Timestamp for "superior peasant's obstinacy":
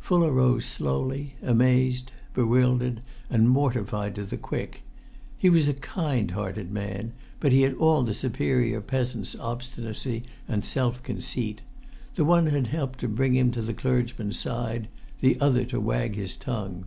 8.12-10.24